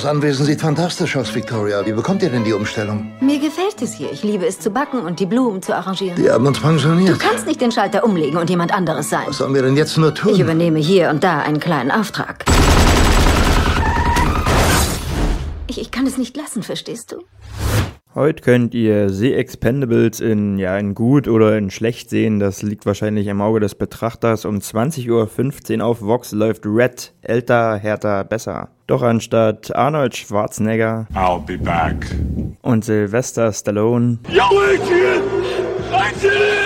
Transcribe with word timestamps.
Das 0.00 0.08
Anwesen 0.08 0.46
sieht 0.46 0.62
fantastisch 0.62 1.14
aus, 1.14 1.34
Victoria. 1.34 1.84
Wie 1.84 1.92
bekommt 1.92 2.22
ihr 2.22 2.30
denn 2.30 2.42
die 2.42 2.54
Umstellung? 2.54 3.12
Mir 3.20 3.38
gefällt 3.38 3.82
es 3.82 3.92
hier. 3.92 4.10
Ich 4.10 4.22
liebe 4.22 4.46
es 4.46 4.58
zu 4.58 4.70
backen 4.70 5.00
und 5.00 5.20
die 5.20 5.26
Blumen 5.26 5.60
zu 5.60 5.76
arrangieren. 5.76 6.16
Die 6.16 6.30
haben 6.30 6.46
uns 6.46 6.58
pensioniert. 6.58 7.16
Du 7.16 7.18
kannst 7.18 7.46
nicht 7.46 7.60
den 7.60 7.70
Schalter 7.70 8.02
umlegen 8.02 8.38
und 8.38 8.48
jemand 8.48 8.72
anderes 8.72 9.10
sein. 9.10 9.24
Was 9.26 9.36
sollen 9.36 9.52
wir 9.52 9.60
denn 9.60 9.76
jetzt 9.76 9.98
nur 9.98 10.14
tun? 10.14 10.32
Ich 10.32 10.40
übernehme 10.40 10.78
hier 10.78 11.10
und 11.10 11.22
da 11.22 11.40
einen 11.40 11.60
kleinen 11.60 11.90
Auftrag. 11.90 12.46
Ich, 15.66 15.78
ich 15.78 15.90
kann 15.90 16.06
es 16.06 16.16
nicht 16.16 16.34
lassen, 16.34 16.62
verstehst 16.62 17.12
du? 17.12 17.18
Heute 18.14 18.42
könnt 18.42 18.74
ihr 18.74 19.08
The 19.08 19.34
Expendables 19.34 20.18
in, 20.18 20.58
ja, 20.58 20.76
in 20.76 20.96
gut 20.96 21.28
oder 21.28 21.56
in 21.56 21.70
schlecht 21.70 22.10
sehen. 22.10 22.40
Das 22.40 22.60
liegt 22.60 22.84
wahrscheinlich 22.84 23.28
im 23.28 23.40
Auge 23.40 23.60
des 23.60 23.76
Betrachters. 23.76 24.44
Um 24.44 24.56
20.15 24.58 25.78
Uhr 25.78 25.86
auf 25.86 26.02
Vox 26.02 26.32
läuft 26.32 26.66
Red. 26.66 27.12
Älter, 27.22 27.76
härter, 27.76 28.24
besser. 28.24 28.70
Doch 28.88 29.02
anstatt 29.02 29.74
Arnold 29.76 30.16
Schwarzenegger 30.16 31.06
I'll 31.14 31.40
be 31.46 31.56
back. 31.56 32.04
und 32.62 32.84
Sylvester 32.84 33.52
Stallone 33.52 34.18
Yo, 34.28 34.42
Adrian! 34.42 35.22
Adrian! 35.92 36.59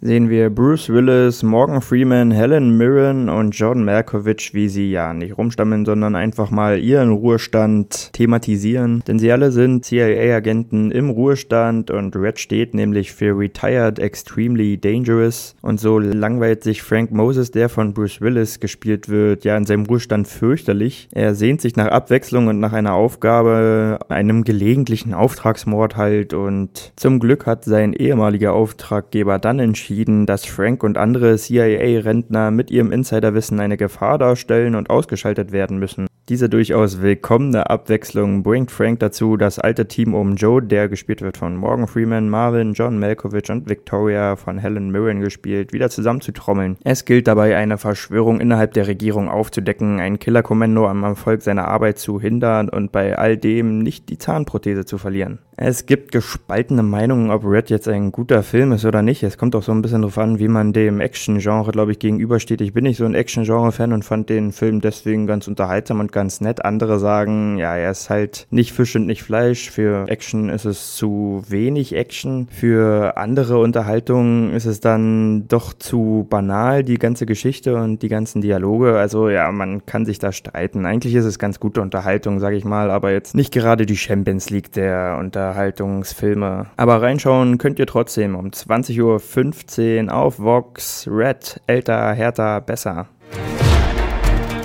Sehen 0.00 0.30
wir 0.30 0.48
Bruce 0.50 0.90
Willis, 0.90 1.42
Morgan 1.42 1.80
Freeman, 1.82 2.30
Helen 2.30 2.76
Mirren 2.76 3.28
und 3.28 3.50
John 3.58 3.84
Malkovich, 3.84 4.54
wie 4.54 4.68
sie 4.68 4.90
ja 4.90 5.12
nicht 5.12 5.36
rumstammeln, 5.36 5.84
sondern 5.84 6.14
einfach 6.14 6.50
mal 6.50 6.78
ihren 6.78 7.10
Ruhestand 7.10 8.12
thematisieren. 8.12 9.02
Denn 9.08 9.18
sie 9.18 9.32
alle 9.32 9.50
sind 9.50 9.84
CIA-Agenten 9.84 10.92
im 10.92 11.10
Ruhestand 11.10 11.90
und 11.90 12.14
Red 12.14 12.38
steht 12.38 12.74
nämlich 12.74 13.12
für 13.12 13.36
Retired 13.36 13.98
Extremely 13.98 14.78
Dangerous. 14.78 15.56
Und 15.62 15.80
so 15.80 15.98
langweilt 15.98 16.62
sich 16.62 16.82
Frank 16.82 17.10
Moses, 17.10 17.50
der 17.50 17.68
von 17.68 17.92
Bruce 17.92 18.20
Willis 18.20 18.60
gespielt 18.60 19.08
wird, 19.08 19.44
ja 19.44 19.56
in 19.56 19.66
seinem 19.66 19.86
Ruhestand 19.86 20.28
fürchterlich. 20.28 21.08
Er 21.12 21.34
sehnt 21.34 21.60
sich 21.60 21.74
nach 21.74 21.88
Abwechslung 21.88 22.46
und 22.46 22.60
nach 22.60 22.72
einer 22.72 22.94
Aufgabe, 22.94 23.98
einem 24.08 24.44
gelegentlichen 24.44 25.12
Auftragsmord 25.12 25.96
halt. 25.96 26.34
Und 26.34 26.92
zum 26.94 27.18
Glück 27.18 27.46
hat 27.46 27.64
sein 27.64 27.92
ehemaliger 27.92 28.52
Auftraggeber 28.52 29.40
dann 29.40 29.58
entschieden, 29.58 29.87
dass 30.26 30.44
Frank 30.44 30.82
und 30.82 30.98
andere 30.98 31.36
CIA-Rentner 31.36 32.50
mit 32.50 32.70
ihrem 32.70 32.92
Insiderwissen 32.92 33.58
eine 33.60 33.76
Gefahr 33.76 34.18
darstellen 34.18 34.74
und 34.74 34.90
ausgeschaltet 34.90 35.52
werden 35.52 35.78
müssen. 35.78 36.08
Diese 36.28 36.50
durchaus 36.50 37.00
willkommene 37.00 37.70
Abwechslung 37.70 38.42
bringt 38.42 38.70
Frank 38.70 39.00
dazu, 39.00 39.38
das 39.38 39.58
alte 39.58 39.88
Team 39.88 40.12
um 40.12 40.36
Joe, 40.36 40.62
der 40.62 40.90
gespielt 40.90 41.22
wird 41.22 41.38
von 41.38 41.56
Morgan 41.56 41.86
Freeman, 41.86 42.28
Marvin, 42.28 42.74
John 42.74 42.98
Malkovich 42.98 43.50
und 43.50 43.66
Victoria 43.66 44.36
von 44.36 44.58
Helen 44.58 44.90
Mirren 44.90 45.20
gespielt, 45.20 45.72
wieder 45.72 45.88
zusammenzutrommeln. 45.88 46.76
Es 46.84 47.06
gilt 47.06 47.28
dabei, 47.28 47.56
eine 47.56 47.78
Verschwörung 47.78 48.40
innerhalb 48.40 48.74
der 48.74 48.88
Regierung 48.88 49.30
aufzudecken, 49.30 50.00
ein 50.00 50.18
Killerkommando 50.18 50.86
am 50.86 51.02
Erfolg 51.02 51.40
seiner 51.40 51.66
Arbeit 51.66 51.98
zu 51.98 52.20
hindern 52.20 52.68
und 52.68 52.92
bei 52.92 53.16
all 53.16 53.38
dem 53.38 53.78
nicht 53.78 54.10
die 54.10 54.18
Zahnprothese 54.18 54.84
zu 54.84 54.98
verlieren. 54.98 55.38
Es 55.60 55.86
gibt 55.86 56.12
gespaltene 56.12 56.84
Meinungen, 56.84 57.32
ob 57.32 57.44
Red 57.44 57.68
jetzt 57.68 57.88
ein 57.88 58.12
guter 58.12 58.44
Film 58.44 58.70
ist 58.70 58.84
oder 58.84 59.02
nicht. 59.02 59.24
Es 59.24 59.36
kommt 59.36 59.56
auch 59.56 59.64
so 59.64 59.72
ein 59.72 59.82
bisschen 59.82 60.02
darauf 60.02 60.16
an, 60.16 60.38
wie 60.38 60.46
man 60.46 60.72
dem 60.72 61.00
Action-Genre, 61.00 61.72
glaube 61.72 61.90
ich, 61.90 61.98
gegenübersteht. 61.98 62.60
Ich 62.60 62.72
bin 62.72 62.84
nicht 62.84 62.96
so 62.96 63.04
ein 63.04 63.16
Action-Genre-Fan 63.16 63.92
und 63.92 64.04
fand 64.04 64.30
den 64.30 64.52
Film 64.52 64.80
deswegen 64.80 65.26
ganz 65.26 65.48
unterhaltsam 65.48 65.98
und 65.98 66.12
ganz 66.12 66.40
nett. 66.40 66.64
Andere 66.64 67.00
sagen, 67.00 67.58
ja, 67.58 67.74
er 67.74 67.90
ist 67.90 68.08
halt 68.08 68.46
nicht 68.50 68.72
Fisch 68.72 68.94
und 68.94 69.06
nicht 69.06 69.24
Fleisch. 69.24 69.68
Für 69.68 70.08
Action 70.08 70.48
ist 70.48 70.64
es 70.64 70.94
zu 70.94 71.42
wenig 71.48 71.92
Action. 71.92 72.46
Für 72.52 73.16
andere 73.16 73.58
Unterhaltungen 73.58 74.52
ist 74.52 74.66
es 74.66 74.78
dann 74.78 75.48
doch 75.48 75.72
zu 75.72 76.24
banal, 76.30 76.84
die 76.84 76.98
ganze 76.98 77.26
Geschichte 77.26 77.74
und 77.74 78.02
die 78.02 78.08
ganzen 78.08 78.42
Dialoge. 78.42 78.96
Also 78.96 79.28
ja, 79.28 79.50
man 79.50 79.84
kann 79.86 80.06
sich 80.06 80.20
da 80.20 80.30
streiten. 80.30 80.86
Eigentlich 80.86 81.16
ist 81.16 81.24
es 81.24 81.40
ganz 81.40 81.58
gute 81.58 81.80
Unterhaltung, 81.80 82.38
sage 82.38 82.54
ich 82.54 82.64
mal, 82.64 82.92
aber 82.92 83.10
jetzt 83.10 83.34
nicht 83.34 83.52
gerade 83.52 83.86
die 83.86 83.96
Champions 83.96 84.50
League 84.50 84.70
der 84.70 85.18
Unterhaltungsfilme. 85.48 86.66
Aber 86.76 87.00
reinschauen 87.00 87.58
könnt 87.58 87.78
ihr 87.78 87.86
trotzdem 87.86 88.36
um 88.36 88.48
20.15 88.48 90.06
Uhr 90.06 90.14
auf 90.14 90.38
Vox 90.38 91.08
Red, 91.10 91.60
älter, 91.66 92.12
härter, 92.12 92.60
besser. 92.60 93.08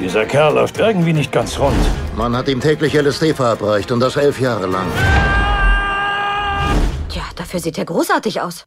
Dieser 0.00 0.24
Kerl 0.26 0.54
läuft 0.54 0.78
irgendwie 0.78 1.12
nicht 1.12 1.30
ganz 1.30 1.58
rund. 1.60 1.76
Man 2.16 2.36
hat 2.36 2.48
ihm 2.48 2.60
täglich 2.60 2.94
LSD 2.94 3.34
verabreicht 3.34 3.92
und 3.92 4.00
das 4.00 4.16
elf 4.16 4.40
Jahre 4.40 4.66
lang. 4.66 4.86
Tja, 7.08 7.22
dafür 7.36 7.60
sieht 7.60 7.78
er 7.78 7.84
großartig 7.84 8.40
aus. 8.40 8.66